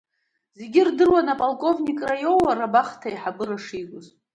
[0.57, 4.07] Зегьы ирдыруан аполковникра иоур, абахҭа аиҳабра шигоз.